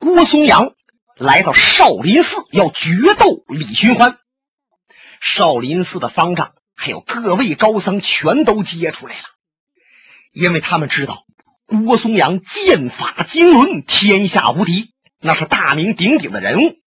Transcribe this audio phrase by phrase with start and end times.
[0.00, 0.72] 郭松阳
[1.14, 4.16] 来到少林寺，要决斗李寻欢。
[5.20, 9.24] 少林寺的方丈还有各位高僧全都接出来了，
[10.32, 11.26] 因为他们知道
[11.66, 16.78] 郭松阳剑法经纶，天下无敌，那是大名鼎鼎的人物。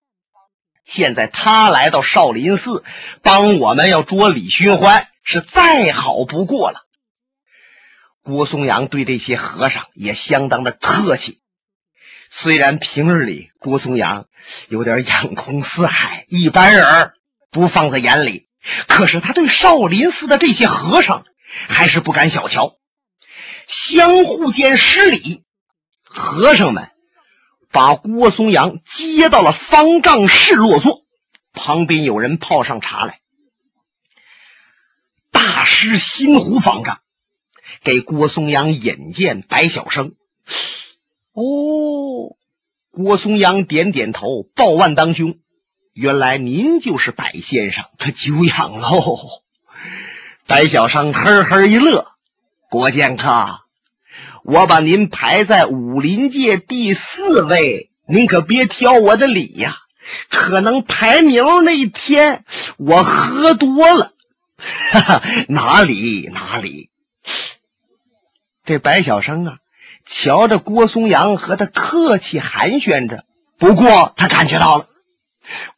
[0.84, 2.84] 现在他来到少林寺，
[3.22, 6.80] 帮我们要捉李寻欢，是再好不过了。
[8.24, 11.43] 郭松阳对这些和尚也相当的客气。
[12.36, 14.26] 虽然平日里郭松阳
[14.68, 17.14] 有点眼空四海，一般人
[17.52, 18.48] 不放在眼里，
[18.88, 21.26] 可是他对少林寺的这些和尚
[21.70, 22.78] 还是不敢小瞧，
[23.68, 25.46] 相互间施礼。
[26.04, 26.90] 和尚们
[27.72, 31.06] 把郭松阳接到了方丈室落座，
[31.54, 33.20] 旁边有人泡上茶来。
[35.30, 37.00] 大师心湖方丈
[37.84, 40.16] 给郭松阳引荐白晓生。
[41.36, 41.44] 哦，
[42.96, 45.40] 郭松阳点点头，报万当兄，
[45.94, 49.42] 原来您就是白先生，可久仰喽。
[50.46, 52.12] 白小生呵呵一乐，
[52.70, 53.62] 郭剑客，
[54.44, 59.78] 我把您排在武林界第四位，您可别挑我的理呀。
[60.30, 62.46] 可能排名那一天
[62.78, 64.14] 我喝多了，
[64.92, 66.92] 哈哈，哪里哪里。
[68.64, 69.58] 这白小生啊。
[70.06, 73.24] 瞧着郭松阳和他客气寒暄着，
[73.58, 74.88] 不过他感觉到了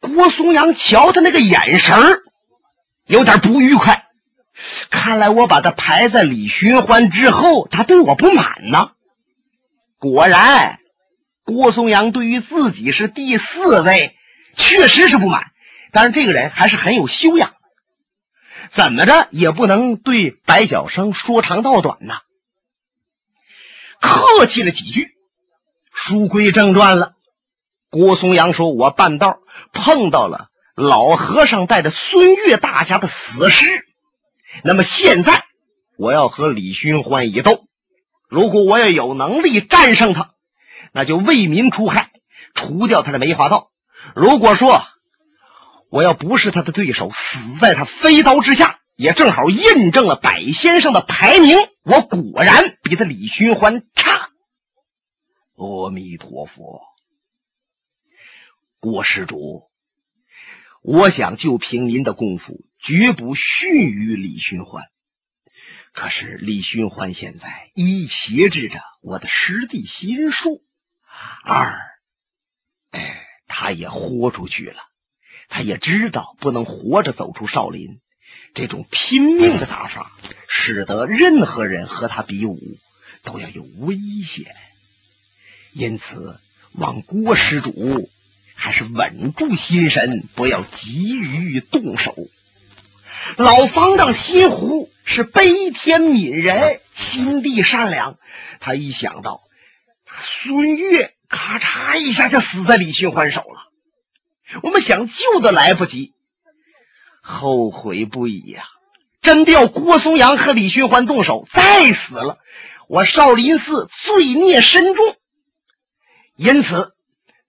[0.00, 1.96] 郭松阳瞧他那个眼神
[3.06, 4.04] 有点不愉快。
[4.90, 8.92] 看来我把他排在李寻欢之后，他对我不满呢。
[9.98, 10.78] 果然，
[11.44, 14.16] 郭松阳对于自己是第四位，
[14.54, 15.52] 确实是不满。
[15.92, 17.54] 但是这个人还是很有修养，
[18.70, 22.20] 怎么着也不能对白晓生说长道短呐。
[24.00, 25.10] 客气了几句，
[25.92, 27.12] 书归正传了。
[27.90, 29.38] 郭松阳说：“我半道
[29.72, 33.86] 碰到了老和尚带着孙越大侠的死尸，
[34.62, 35.44] 那么现在
[35.96, 37.64] 我要和李寻欢一斗。
[38.28, 40.30] 如果我要有能力战胜他，
[40.92, 42.10] 那就为民除害，
[42.54, 43.70] 除掉他的梅花道；
[44.14, 44.82] 如果说
[45.90, 54.32] 我要不是他的对手，死在他飞刀之下。”也正好印证了百先生的排名，我果然比他李寻欢差。
[55.54, 56.82] 阿弥陀佛，
[58.80, 59.70] 郭施主，
[60.82, 64.82] 我想就凭您的功夫，绝不逊于李寻欢。
[65.92, 70.64] 可是李寻欢现在一挟制着我的师弟心术，
[71.44, 71.78] 二，
[72.90, 74.82] 哎，他也豁出去了，
[75.48, 78.00] 他也知道不能活着走出少林。
[78.56, 80.12] 这种拼命的打法，
[80.48, 82.58] 使得任何人和他比武
[83.22, 84.46] 都要有危险。
[85.72, 86.40] 因此，
[86.72, 88.08] 望郭施主
[88.54, 92.16] 还是稳住心神，不要急于动手。
[93.36, 98.16] 老方丈心湖是悲天悯人，心地善良。
[98.58, 99.42] 他一想到
[100.18, 103.70] 孙越咔嚓一下就死在李寻欢手了，
[104.62, 106.14] 我们想救都来不及。
[107.28, 108.62] 后悔不已呀！
[109.20, 112.38] 真的要郭松阳和李寻欢动手，再死了，
[112.86, 115.04] 我少林寺罪孽深重。
[116.36, 116.94] 因此，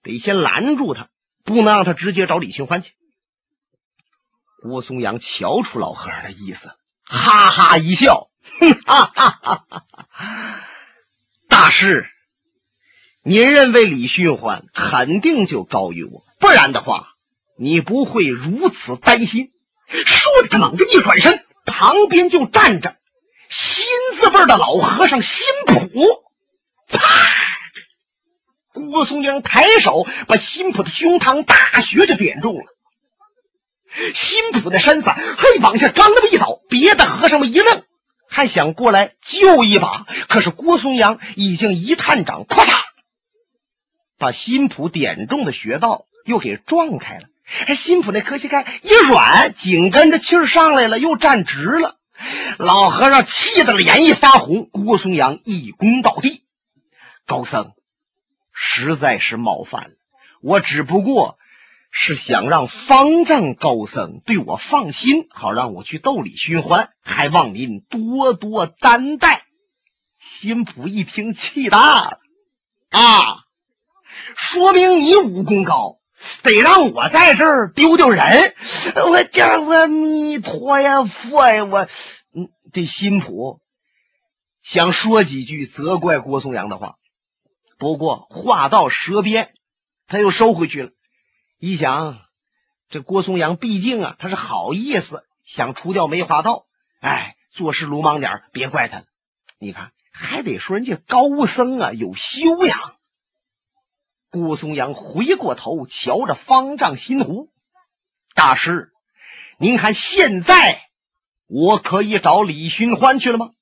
[0.02, 1.10] 得先拦住他，
[1.44, 2.94] 不能让他直接找李寻欢去。
[4.60, 6.72] 郭松阳瞧出老和尚的意思，
[7.04, 9.64] 哈哈一笑，哼哈哈哈
[10.10, 10.64] 哈！
[11.46, 12.08] 大师，
[13.22, 17.10] 您认为李寻欢肯定就高于我，不然的话，
[17.56, 19.52] 你不会如此担心。
[19.88, 22.96] 说着，他猛地一转身，旁边就站着
[23.48, 25.90] 新字辈的老和尚辛普。
[26.88, 26.98] 啪！
[28.72, 32.64] 郭松阳抬手把辛普的胸膛大穴就点中了。
[34.14, 37.82] 辛普的身子嘿往下刚那么一倒，别的和尚们一愣，
[38.28, 42.82] 还想过来救一把，可是郭松阳已经一探掌，咔嚓，
[44.18, 47.28] 把辛普点中的穴道又给撞开了。
[47.66, 51.96] 哎，辛普那磕膝盖一软，紧跟着气儿上来了，又站直了。
[52.58, 54.68] 老和尚气得脸一发红。
[54.70, 56.42] 郭松阳一躬到地
[57.26, 57.72] ：“高僧，
[58.52, 59.90] 实在是冒犯了。
[60.42, 61.38] 我只不过
[61.90, 69.44] 是想让方丈高僧对我放心，好让我去斗李寻欢，还望您多多担待。”
[70.20, 72.20] 辛普一听，气大了
[72.90, 73.44] ：“啊，
[74.36, 75.97] 说明你武功高。”
[76.42, 78.54] 得让我在这儿丢丢人，
[79.10, 81.88] 我叫阿弥陀呀佛呀，我
[82.34, 83.60] 嗯，这辛普
[84.62, 86.96] 想说几句责怪郭松阳的话，
[87.78, 89.54] 不过话到舌边，
[90.06, 90.90] 他又收回去了。
[91.58, 92.18] 一想，
[92.88, 96.66] 这郭松阳毕竟啊，他是好意思想除掉梅花道，
[97.00, 99.04] 哎，做事鲁莽点别怪他了。
[99.58, 102.97] 你看，还得说人家高僧啊有修养。
[104.30, 107.50] 郭松阳回过头瞧着方丈心湖
[108.34, 108.92] 大师，
[109.58, 110.82] 您看现在
[111.46, 113.52] 我可以找李寻欢去了吗？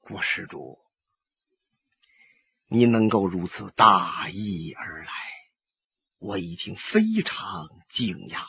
[0.00, 0.80] 郭施主，
[2.66, 5.12] 你能够如此大义而来，
[6.18, 8.42] 我已经非常惊讶。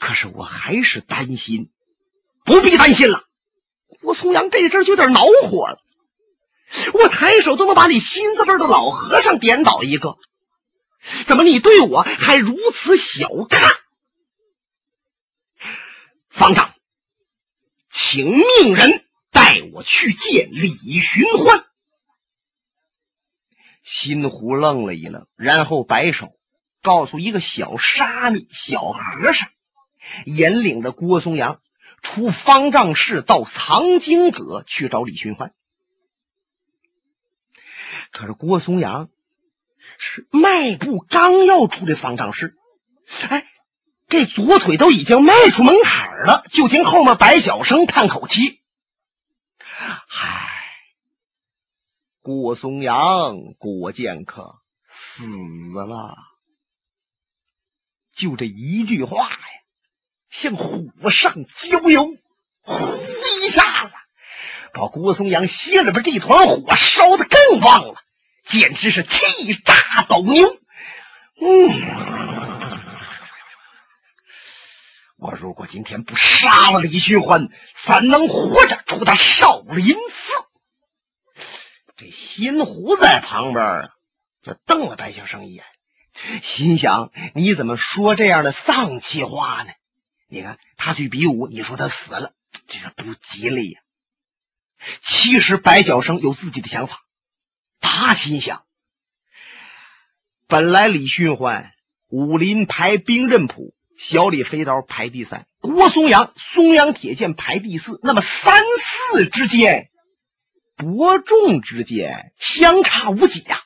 [0.00, 1.70] 可是我还是担心，
[2.44, 3.28] 不必担心了。
[4.00, 5.80] 郭松阳这阵就有点恼火了。
[6.92, 10.16] 我抬手都能把你心字辈的老和尚点倒一个，
[11.26, 13.70] 怎么你对我还如此小看？
[16.28, 16.74] 方丈，
[17.90, 20.70] 请命人带我去见李
[21.00, 21.64] 寻欢。
[23.82, 26.34] 新湖愣了一愣，然后摆手，
[26.82, 29.48] 告诉一个小沙弥、小和尚，
[30.26, 31.60] 引领着郭松阳
[32.02, 35.54] 出方丈室，到藏经阁去找李寻欢。
[38.12, 39.10] 可是郭松阳
[39.98, 42.56] 是迈步刚要出这方丈室，
[43.28, 43.46] 哎，
[44.06, 48.60] 这左腿都已经迈出门槛了，就听后面白晓生叹口气
[49.68, 50.48] ：“唉，
[52.22, 55.24] 郭松阳，郭剑客死
[55.74, 56.16] 了。”
[58.12, 59.38] 就这一句话呀，
[60.28, 62.16] 像火上浇油，
[62.62, 62.96] 呼
[63.44, 63.94] 一下子。
[64.78, 67.96] 把郭松阳心里边这团火烧的更旺了，
[68.44, 70.56] 简直是气炸斗牛。
[71.40, 71.70] 嗯，
[75.16, 77.48] 我如果今天不杀了李寻欢，
[77.84, 80.32] 怎能活着出他少林寺？
[81.96, 83.88] 这新胡在旁边啊，
[84.42, 85.64] 就瞪了白小生一眼，
[86.44, 89.72] 心想：你怎么说这样的丧气话呢？
[90.28, 92.32] 你看他去比武，你说他死了，
[92.68, 93.80] 这是不吉利呀。
[95.02, 97.02] 其实白晓生有自己的想法，
[97.80, 98.64] 他心想：
[100.46, 101.72] 本来李寻欢
[102.08, 109.90] 武林排兵刃谱，小李飞刀排第三，郭松阳松阳铁剑排第四，那么三四之间，
[110.76, 113.60] 伯仲之间相差无几呀。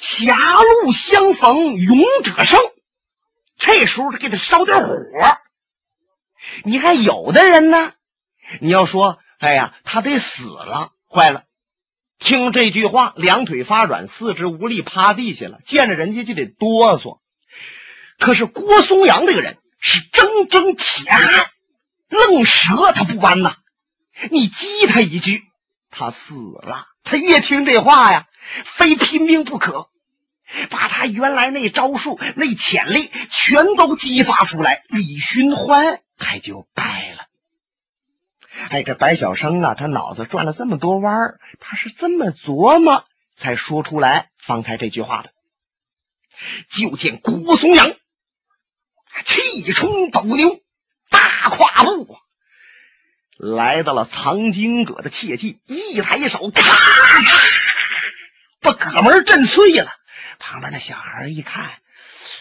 [0.00, 2.60] 狭路相逢勇者胜，
[3.56, 4.94] 这时候给他烧点火。
[6.64, 7.94] 你看有的人呢，
[8.60, 9.18] 你要说。
[9.38, 10.92] 哎呀，他得死了！
[11.08, 11.44] 坏了，
[12.18, 15.60] 听这句话，两腿发软，四肢无力，趴地下了。
[15.64, 17.20] 见着人家就得哆嗦。
[18.18, 21.50] 可是郭松阳这个人是铮铮铁汉，
[22.08, 23.54] 愣蛇他不弯呐。
[24.30, 25.44] 你激他一句，
[25.90, 26.86] 他死了。
[27.04, 28.26] 他越听这话呀，
[28.64, 29.88] 非拼命不可，
[30.68, 34.82] 把他原来那招数、那潜力全都激发出来。
[34.88, 37.07] 李寻欢他就败。
[38.70, 43.04] 哎，这白晓生啊，他脑子转了这么多弯儿，他是这么琢磨
[43.34, 45.30] 才说出来方才这句话的。
[46.70, 47.90] 就见郭松阳
[49.24, 50.60] 气冲斗牛，
[51.08, 52.20] 大跨步啊，
[53.38, 57.50] 来到了藏经阁的切近，一抬手，咔嚓，
[58.60, 59.90] 把阁门震碎了。
[60.38, 61.72] 旁边那小孩一看，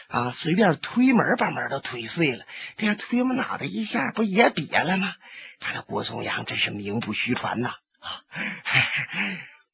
[0.08, 2.46] 啊，随便推门把门都推碎了，
[2.78, 5.14] 这样推门脑袋一下，不也瘪了吗？
[5.60, 7.76] 看来郭松阳真是名不虚传呐！
[8.00, 8.24] 啊，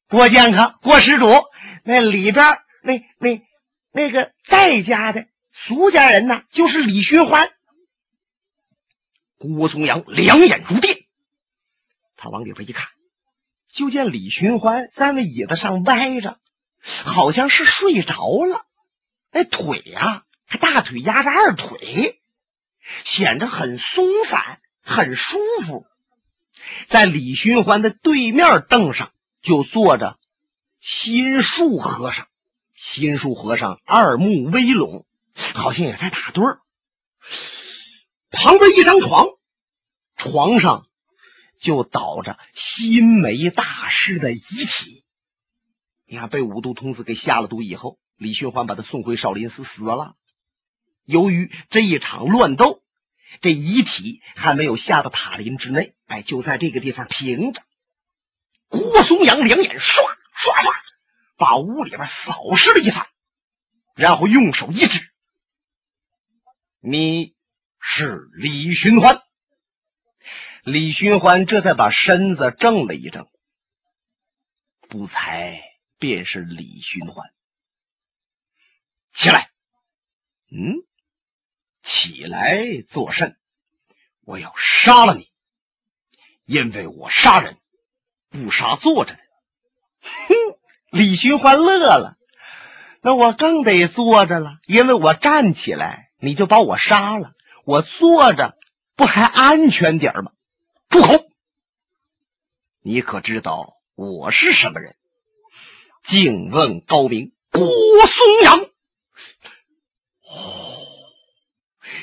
[0.08, 1.28] 郭剑客、郭施主，
[1.84, 3.42] 那里边那那
[3.92, 7.50] 那个在家的俗家人呢，就是李寻欢。
[9.38, 11.04] 郭松阳两眼如电，
[12.16, 12.88] 他往里边一看，
[13.68, 16.40] 就见李寻欢在那椅子上歪着，
[16.82, 18.64] 好像是睡着了。
[19.34, 22.22] 那腿呀，他大腿压着二腿，
[23.04, 24.60] 显得很松散。
[24.86, 25.86] 很舒服，
[26.88, 30.18] 在李寻欢的对面凳上就坐着
[30.78, 32.28] 心术和尚。
[32.74, 35.06] 心术和尚二目微拢，
[35.54, 36.60] 好像也在打盹儿。
[38.30, 39.26] 旁边一张床，
[40.16, 40.86] 床上
[41.58, 45.02] 就倒着心梅大师的遗体。
[46.04, 50.16] 你看，被五毒童子给下了毒以后，李寻欢把他送回少林寺死了。
[51.04, 52.80] 由于这一场乱斗。
[53.40, 57.64] 这遗体还没有下到塔林之内，哎，就在这个地方停着。
[58.68, 60.04] 郭松阳两眼唰
[60.36, 60.72] 唰唰，
[61.36, 63.08] 把屋里边扫视了一番，
[63.96, 65.10] 然后用手一指
[66.78, 67.34] ：“你
[67.80, 69.20] 是李寻欢。”
[70.62, 73.28] 李寻欢这才把身子正了一正，
[74.88, 75.60] 不才
[75.98, 77.32] 便是李寻欢。
[79.12, 79.50] 起来，
[80.56, 80.84] 嗯，
[81.82, 83.36] 起来作甚？
[84.24, 85.28] 我要杀了你，
[86.44, 87.58] 因为我杀人
[88.30, 89.20] 不杀坐着的。
[90.00, 90.34] 哼，
[90.92, 92.16] 李寻欢乐了。
[93.00, 97.32] 那我更得坐着了，因为我站起来你就把我杀了，
[97.64, 98.56] 我坐着
[98.94, 100.30] 不还安全点吗？
[100.88, 101.26] 住口！
[102.80, 104.94] 你可知道我是什么人？
[106.04, 108.70] 敬问高明，郭松阳。
[110.34, 110.86] 哦，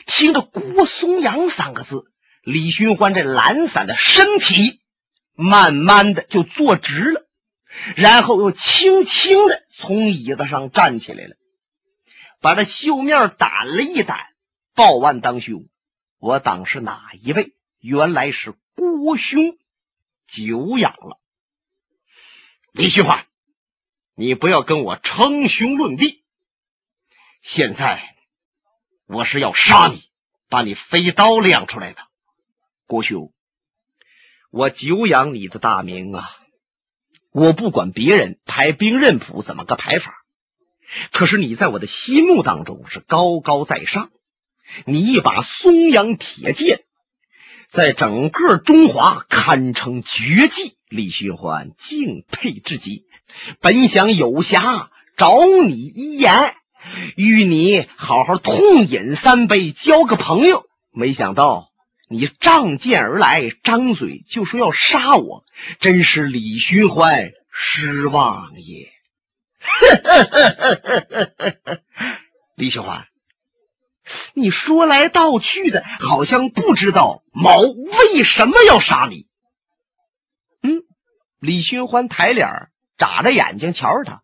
[0.05, 2.05] 听着“郭松阳”三个字，
[2.43, 4.81] 李寻欢这懒散的身体
[5.33, 7.27] 慢慢的就坐直了。
[7.95, 11.37] 然后又轻轻的从椅子上站起来了，
[12.41, 14.17] 把这袖面掸了一掸，
[14.75, 15.69] 报案当兄，
[16.19, 17.53] 我当是哪一位？
[17.79, 19.57] 原来是郭兄，
[20.27, 21.17] 久仰了。
[22.73, 23.25] 李寻欢，
[24.15, 26.25] 你不要跟我称兄论弟。
[27.41, 28.03] 现在
[29.11, 30.03] 我是要杀你，
[30.47, 31.99] 把你飞刀亮出来的。
[32.87, 33.33] 郭兄，
[34.51, 36.29] 我久仰你的大名啊！
[37.31, 40.13] 我不管别人排兵刃谱怎么个排法，
[41.11, 44.11] 可是你在我的心目当中是高高在上。
[44.85, 46.85] 你一把松阳铁剑，
[47.67, 50.77] 在整个中华堪称绝技。
[50.87, 53.05] 李寻欢敬佩至极，
[53.59, 54.87] 本想有暇
[55.17, 56.55] 找你一言，
[57.15, 60.65] 与你好好痛饮三杯，交个朋友。
[60.91, 61.69] 没想到。
[62.13, 65.45] 你仗剑而来，张嘴就说要杀我，
[65.79, 68.91] 真是李寻欢失望也。
[72.57, 73.07] 李寻欢，
[74.33, 79.25] 你说来道去的，好像不知道毛为什么要杀你。
[80.63, 80.83] 嗯，
[81.39, 82.49] 李寻欢抬脸
[82.97, 84.21] 眨着眼睛瞧着他，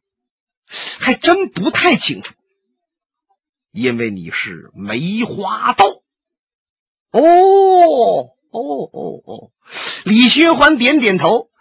[1.00, 2.34] 还真不太清楚，
[3.78, 5.86] 因为你是梅花道。
[7.12, 7.22] 哦
[8.50, 9.52] 哦哦哦！
[10.04, 11.52] 李寻欢点点头，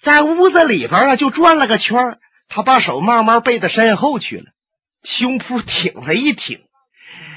[0.00, 4.46] 在屋子里边啊，就转了个圈他把手慢慢背到身后去了，
[5.04, 6.64] 胸脯挺了一挺，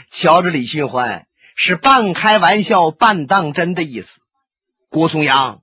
[0.09, 4.09] 瞧着李寻欢是半开玩笑半当真的意思。
[4.89, 5.61] 郭松阳，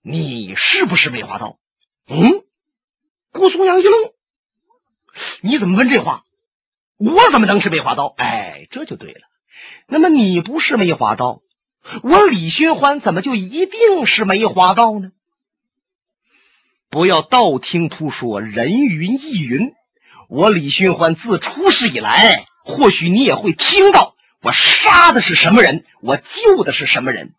[0.00, 1.58] 你是不是梅花刀？
[2.06, 2.44] 嗯？
[3.32, 4.12] 郭松阳一愣，
[5.40, 6.23] 你怎么问这话？
[6.96, 8.14] 我怎么能是梅花刀？
[8.16, 9.20] 哎，这就对了。
[9.86, 11.40] 那么你不是梅花刀，
[12.02, 15.10] 我李寻欢怎么就一定是梅花刀呢？
[16.90, 19.72] 不要道听途说，人云亦云。
[20.28, 27.34] 我李寻欢自出世以来，或许你也会听到我杀的是什么人，我救的是什么人。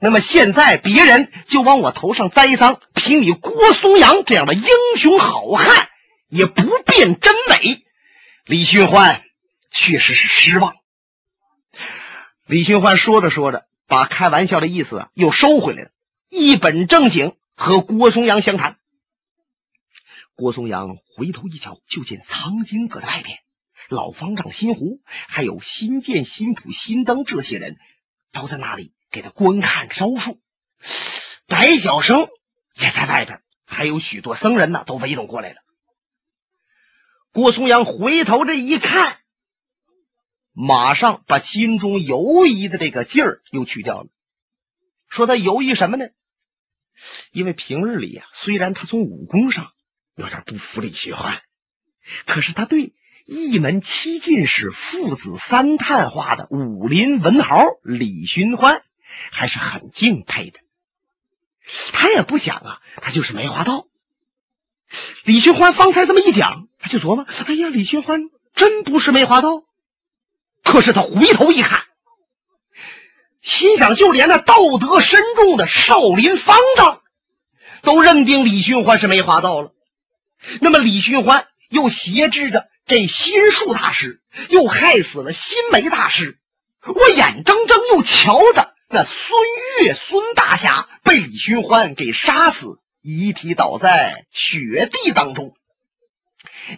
[0.00, 5.88] 那么现在别人就往我头上栽赃，凭你郭松阳这样的英雄好汉，
[6.28, 7.84] 也不辨真伪。
[8.48, 9.24] 李寻欢
[9.70, 10.74] 确实是失望。
[12.46, 15.90] 李寻欢说着说着，把开玩笑的意思啊又收回来了，
[16.30, 18.78] 一本正经和郭松阳相谈。
[20.34, 23.36] 郭松阳回头一瞧，就见藏经阁的外边，
[23.90, 27.76] 老方丈新胡还有新建、新谱、新灯这些人
[28.32, 30.40] 都在那里给他观看招数。
[31.46, 32.28] 白晓生
[32.80, 35.56] 也在外边，还有许多僧人呢，都围拢过来了。
[37.38, 39.18] 郭松阳回头这一看。
[40.52, 44.08] 马上把心中犹疑的这个劲儿又去掉了，
[45.08, 46.06] 说他犹豫什么呢？
[47.30, 49.70] 因为平日里呀，虽然他从武功上
[50.16, 51.40] 有点不服李寻欢，
[52.26, 52.92] 可是他对
[53.24, 58.82] 一门七进士父子三探花的武林文豪李寻欢
[59.30, 60.58] 还是很敬佩的。
[61.92, 63.87] 他也不想啊，他就是梅花道。
[65.24, 68.20] 李寻欢方才这么一讲，他就琢磨：哎呀，李寻欢
[68.54, 69.62] 真不是梅花道。
[70.64, 71.84] 可是他回头一看，
[73.42, 77.02] 心想：就连那道德深重的少林方丈
[77.82, 79.72] 都认定李寻欢是梅花道了。
[80.60, 86.38] 那么李寻欢又挟制着这心术大师，又害死了心梅大师。
[86.84, 89.40] 我眼睁睁又瞧着那孙
[89.80, 95.56] 越、孙大侠被李寻欢给杀死，遗体倒在雪地当中。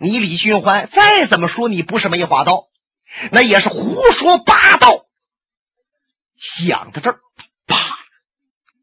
[0.01, 2.69] 你李寻欢再怎么说，你不是梅花刀。
[3.33, 5.07] 那也是胡说八道。
[6.37, 7.21] 想到这儿，
[7.67, 7.99] 啪，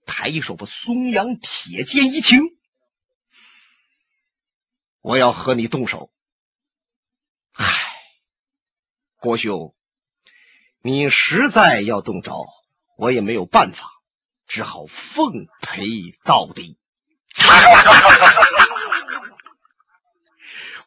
[0.06, 2.42] 抬手把松阳铁剑一擎，
[5.00, 6.12] 我要和你动手。
[7.54, 7.66] 唉，
[9.16, 9.74] 郭兄，
[10.82, 12.46] 你实在要动招，
[12.98, 13.90] 我也没有办法，
[14.46, 15.86] 只好奉陪
[16.26, 16.78] 到底。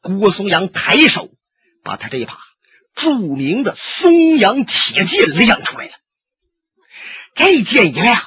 [0.20, 1.30] 郭松阳抬手
[1.82, 2.38] 把他这一把
[2.94, 5.92] 著名的松阳铁剑亮出来了。
[7.34, 8.22] 这剑一亮，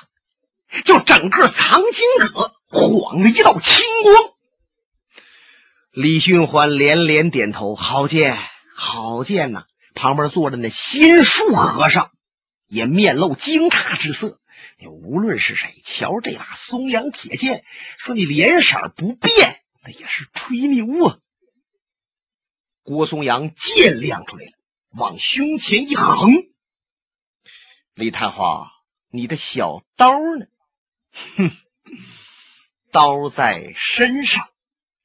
[0.86, 4.16] 就整个藏经阁晃了一道青光。
[5.92, 8.40] 李寻欢连连点头：“好剑，
[8.75, 12.10] 好剑呐！”旁边坐着那心术和尚
[12.68, 14.40] 也面露惊诧之色。
[14.92, 17.63] 无论是谁，瞧这把松阳铁剑，
[17.98, 21.18] 说你脸色不变，那也是吹牛啊！
[22.84, 24.52] 郭松阳剑亮出来了，
[24.92, 26.32] 往胸前一横。
[27.94, 28.72] 李探花，
[29.10, 30.48] 你的小刀呢？
[31.38, 31.52] 哼，
[32.92, 34.50] 刀在身上，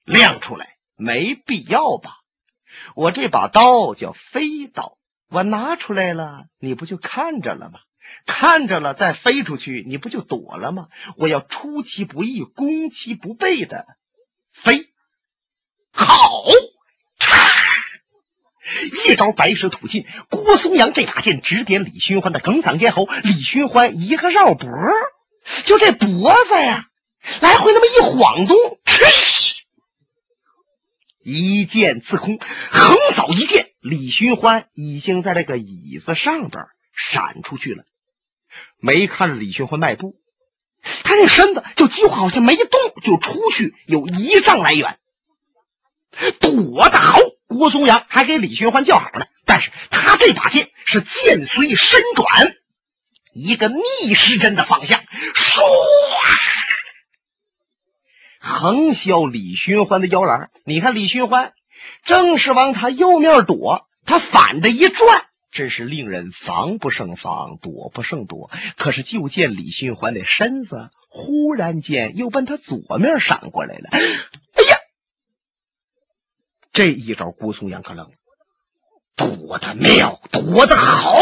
[0.04, 2.16] 亮出来没必要吧？
[2.94, 7.80] 我这把刀叫飞刀，我拿出来了，你不就看着了吗？
[8.26, 10.88] 看着了，再飞出去，你不就躲了吗？
[11.16, 13.86] 我要出其不意、攻其不备的
[14.52, 14.86] 飞。
[15.90, 16.44] 好，
[17.18, 17.38] 嚓
[19.10, 20.06] 一招白蛇吐信。
[20.28, 24.68] 郭松阳这把剑直点李寻欢的梗嗓咽喉，李寻欢一个绕脖，
[25.64, 26.86] 就这脖子呀，
[27.40, 28.56] 来回那么一晃动，
[31.20, 32.38] 一剑自空，
[32.70, 37.84] 横扫一剑，李寻欢已经在这个椅子上边闪出去了。
[38.81, 40.17] 没看着李寻欢迈步，
[41.05, 44.99] 他那身子就几乎好像没动，就出去有一丈来远，
[46.40, 47.19] 躲得好。
[47.47, 52.55] 郭松阳还给李寻欢叫好呢，但是他这把剑是剑随身转，
[53.33, 55.00] 一个逆时针的方向，
[55.35, 55.62] 唰，
[58.38, 60.50] 横削李寻欢的腰篮。
[60.64, 61.55] 你看李寻欢
[62.05, 65.27] 正是往他右面躲，他反的一转。
[65.50, 68.50] 真是令人防不胜防，躲不胜躲。
[68.76, 73.88] 可是就见李寻欢的身子忽然间又奔他左面闪过来了。
[73.90, 74.76] 哎呀，
[76.73, 78.12] 这一招郭松阳可愣了，
[79.17, 81.19] 躲得妙，躲得好。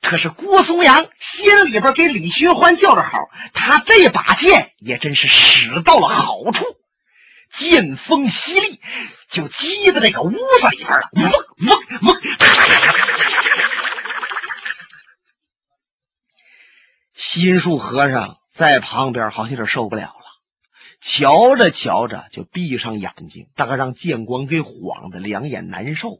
[0.00, 6.64] 可是郭松阳心里边给李寻欢叫着好，他这把剑也真是使到了好处。
[7.52, 8.80] 剑锋犀利，
[9.30, 11.08] 就击在这个屋子里边了。
[11.12, 11.30] 嗡
[11.68, 12.33] 嗡嗡！
[17.26, 20.26] 心术和尚在旁边好像有点受不了了，
[21.00, 26.18] 瞧着瞧着就闭上眼睛，大概让剑光给晃的两眼难受。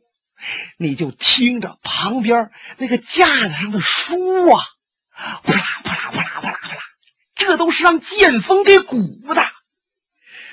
[0.78, 4.64] 你就听着旁边那个架子上的书啊，
[5.44, 6.82] 啪啦啪啦啪啦啪啦啪啦，
[7.34, 8.98] 这都是让剑锋给鼓
[9.34, 9.44] 的。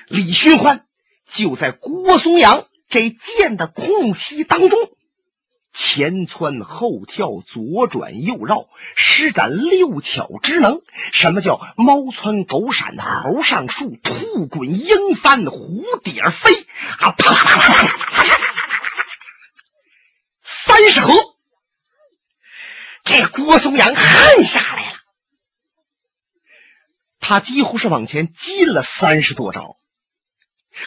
[0.09, 0.85] 李寻欢
[1.29, 4.77] 就在郭松阳这剑的空隙当中，
[5.73, 10.81] 前窜后跳，左转右绕，施展六巧之能。
[11.11, 16.53] 什么叫猫窜狗闪，猴上树，兔滚鹰翻，蝴蝶飞
[16.99, 17.11] 啊！
[17.11, 18.37] 啪啪啪啪啪啪啪
[20.43, 21.13] 三十合，
[23.03, 24.97] 这郭松阳汗下来了，
[27.19, 29.77] 他几乎是往前进了三十多招。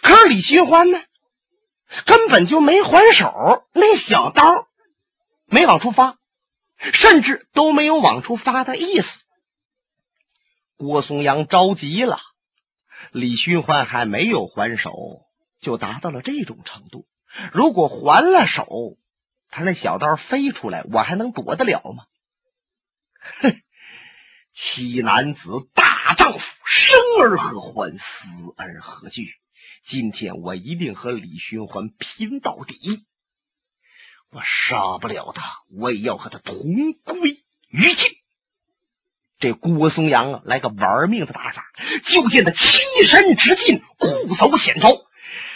[0.02, 1.00] 可是李寻欢呢，
[2.06, 4.68] 根本就没还手，那小刀
[5.54, 6.18] 没往出发，
[6.78, 9.20] 甚至都没有往出发的意思。
[10.76, 12.18] 郭松阳着急了，
[13.12, 14.90] 李寻欢还没有还手，
[15.60, 17.06] 就达到了这种程度。
[17.52, 18.98] 如果还了手，
[19.48, 22.04] 他那小刀飞出来，我还能躲得了吗？
[23.40, 23.62] 哼！
[24.52, 29.30] 妻男子大丈夫，生而何欢，死而何惧？
[29.84, 33.06] 今天我一定和李寻欢拼到底！
[34.34, 36.58] 我杀不了他，我也要和他同
[37.04, 38.10] 归于尽。
[39.38, 41.64] 这郭松阳啊，来个玩命的打法，
[42.04, 44.90] 就见他欺身直进，固走险招。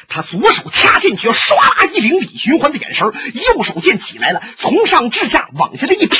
[0.06, 6.16] 他左手掐进去，唰啦一领李寻欢的眼神右手剑起来了，从上至下往下的一劈。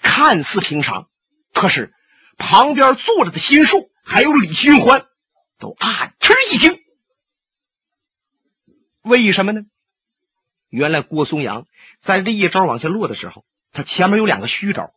[0.00, 1.08] 看似平常，
[1.54, 1.94] 可是
[2.36, 5.06] 旁边坐着的心术还有李寻欢。
[5.58, 6.78] 都暗吃一惊，
[9.02, 9.62] 为什么呢？
[10.68, 11.66] 原来郭松阳
[12.00, 14.92] 在这一招往下落的时候，他前面有两个虚招，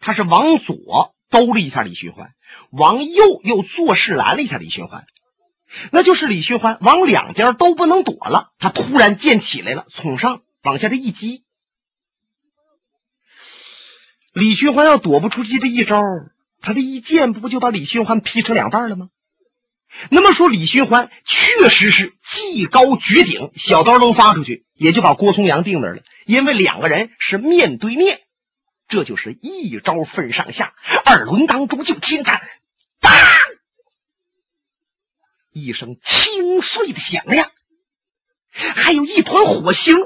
[0.00, 2.32] 他是往左兜了一下李寻欢，
[2.70, 5.06] 往右又做事拦了一下李寻欢，
[5.92, 8.52] 那就是李寻欢往两边都不能躲了。
[8.58, 11.44] 他突然剑起来了，从上往下这一击，
[14.32, 16.02] 李寻欢要躲不出去这一招，
[16.60, 19.10] 他这一剑不就把李寻欢劈成两半了吗？
[20.10, 26.02] 那么说，李寻欢确实是技高绝顶，小刀能发出去，也就把郭松阳定那儿了。
[26.24, 28.20] 因为两个人是面对面，
[28.86, 30.74] 这就是一招分上下。
[31.04, 32.40] 二轮当中就听他，
[33.00, 33.12] 当，
[35.50, 37.50] 一声清脆的响亮，
[38.50, 39.96] 还有一团火星，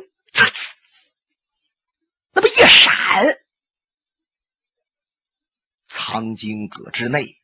[2.32, 3.36] 那么一闪，
[5.86, 7.36] 藏经阁之内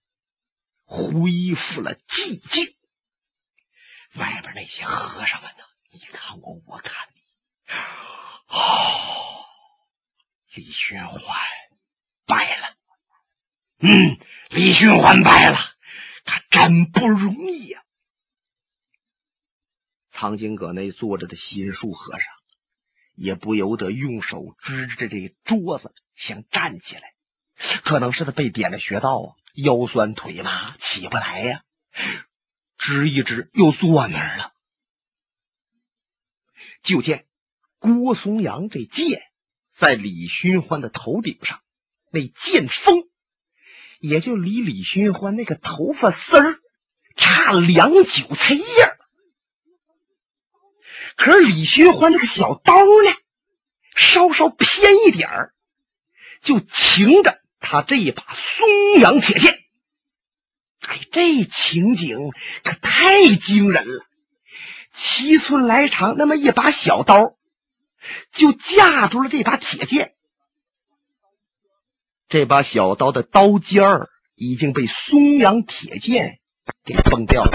[0.89, 2.75] 恢复了寂静。
[4.15, 5.65] 外边那些和尚们呢？
[5.91, 7.21] 你看我，我看你，
[8.49, 9.45] 哦，
[10.55, 11.21] 李寻欢
[12.27, 12.75] 败了。
[13.81, 15.59] 嗯，李寻欢败了，
[16.25, 17.85] 他真不容易呀。
[20.11, 22.27] 藏经阁内坐着的心术和尚
[23.15, 27.15] 也不由得用手支着这桌子，想站起来。
[27.85, 31.63] 可能是他被点了穴道啊，腰酸腿麻，起不来呀。
[32.77, 34.53] 直一直，又坐那儿了。
[36.83, 37.27] 就见
[37.79, 39.23] 郭松阳这剑
[39.75, 41.61] 在李寻欢的头顶上，
[42.11, 43.09] 那剑锋。
[44.01, 46.61] 也就离李寻欢那个头发丝儿
[47.17, 48.97] 差两韭菜叶儿，
[51.17, 53.13] 可是李寻欢这个小刀呢，
[53.97, 55.55] 稍稍偏一点儿，
[56.43, 57.38] 就擎着
[57.71, 59.53] 他这一把松阳铁剑。
[60.81, 62.17] 哎，这情景
[62.65, 64.07] 可太惊人了！
[64.95, 67.37] 七寸来长那么一把小刀，
[68.33, 70.15] 就架住了这把铁剑。
[72.31, 76.39] 这把小刀的刀尖儿已经被松阳铁剑
[76.85, 77.51] 给崩掉了。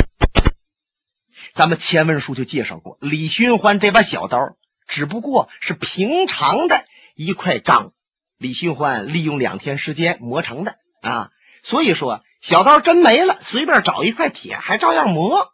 [1.56, 4.38] 咱们前文书就介绍过，李寻欢这把小刀
[4.88, 7.93] 只不过是平常的一块钢，
[8.43, 11.29] 李寻欢利用两天时间磨成的啊。
[11.63, 15.53] 所以说，小刀真没了，随便找一块铁还照样磨。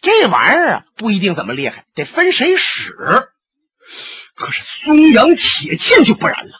[0.00, 2.94] 这玩意儿啊，不一定怎么厉害，得分谁使。
[4.36, 6.52] 可是松阳铁剑就不然了。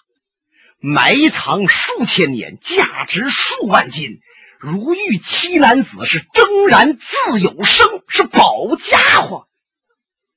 [0.81, 4.19] 埋藏数千年，价值数万金，
[4.59, 9.47] 如遇七男子是铮然自有生，是宝家伙。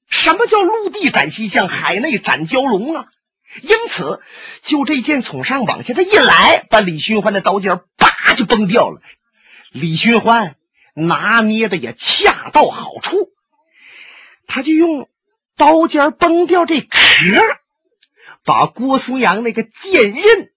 [0.08, 3.08] 什么叫陆地斩西象，海内斩蛟龙啊？
[3.62, 4.22] 因此，
[4.62, 9.02] 就这剑从上往下，他一来，把李寻欢的刀尖叭就崩掉了。
[9.72, 10.56] 李寻欢
[10.94, 13.30] 拿捏的也恰到好处，
[14.48, 15.10] 他就用
[15.58, 16.98] 刀尖崩掉这壳。
[18.44, 20.50] 把郭松阳那个剑刃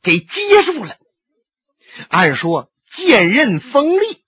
[0.00, 0.96] 给接住了。
[2.08, 4.22] 按说剑刃锋利，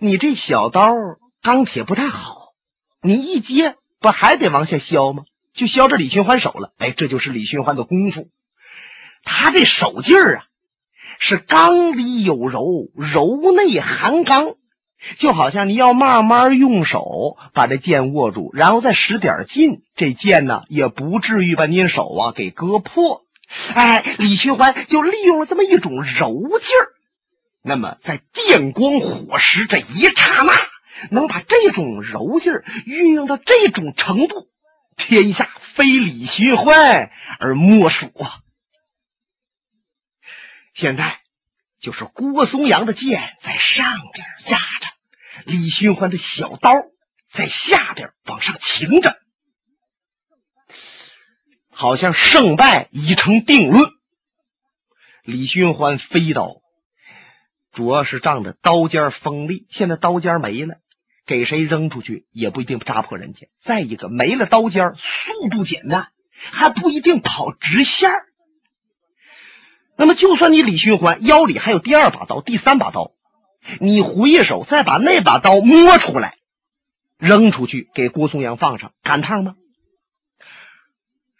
[0.00, 0.92] 你这小刀
[1.40, 2.52] 钢铁不太好，
[3.00, 5.24] 你一接不还得往下削吗？
[5.54, 6.72] 就削着李寻欢手了。
[6.78, 8.28] 哎，这就是李寻欢的功夫。
[9.22, 10.44] 他这手劲儿啊，
[11.18, 14.54] 是刚里有柔，柔内含刚。
[15.16, 23.24] 就好像你要慢慢用手把这剑握住，然后再使点劲，这剑呢也不至于把您手啊给割破。
[23.72, 26.92] 哎，李寻欢就利用了这么一种柔劲儿，
[27.62, 30.52] 那么在电光火石这一刹那，
[31.10, 34.49] 能把这种柔劲儿运用到这种程度，
[35.02, 38.40] 天下非李寻欢而莫属啊！
[40.74, 41.20] 现在
[41.80, 44.86] 就是郭松阳的剑在上边压着。
[45.46, 46.70] 李寻欢的小刀
[47.30, 49.18] 在下边往上擎着，
[51.70, 53.90] 好像胜败已成定论。
[55.22, 56.60] 李寻欢飞刀
[57.72, 60.76] 主要是仗着刀尖锋利，现在刀尖没了，
[61.30, 63.46] 给谁扔出去也不一定扎破人家。
[63.60, 66.08] 再一个，没了刀尖，速度减慢，
[66.50, 68.10] 还不一定跑直线
[69.94, 73.12] 那么，就算你李寻欢腰里还有第二把刀、第三把刀。
[73.78, 76.38] 你回手再把那把刀摸出来，
[77.16, 79.54] 扔出去给郭松阳放上，赶趟吗？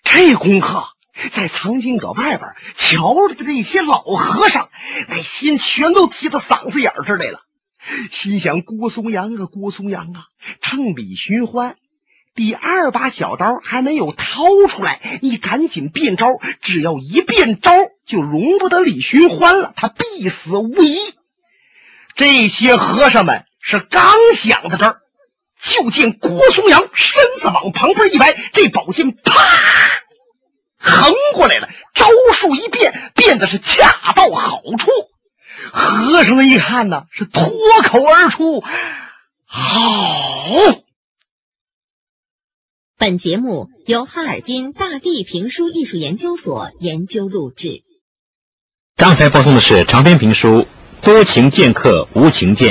[0.05, 0.85] 这功课
[1.33, 4.71] 在藏经阁外边瞧着的这些老和尚，
[5.09, 7.41] 那心全都提到嗓子眼儿这来了。
[8.11, 10.25] 心想：郭松阳啊，郭松阳啊，
[10.61, 11.77] 趁李寻欢
[12.35, 16.27] 第二把小刀还没有掏出来，你赶紧变招。
[16.61, 17.73] 只要一变招，
[18.07, 20.99] 就容不得李寻欢了，他必死无疑。
[22.15, 25.01] 这些和尚们是刚想到这儿，
[25.59, 29.33] 就见郭松阳身子往旁边一歪，这宝剑啪
[30.79, 34.89] 横过来了，招数一变，变得是恰到好处。
[35.73, 37.51] 和尚们一看呢，是脱
[37.85, 38.63] 口而出
[39.47, 40.83] ：“好！”
[42.99, 47.83] 本节目由哈尔滨大地评书艺术研究所研究录制。
[48.97, 50.67] 刚才播送的是长篇评书。
[51.03, 52.69] 多情剑客无情剑。